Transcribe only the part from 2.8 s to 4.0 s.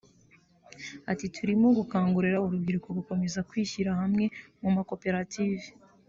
gukomeza kwishyira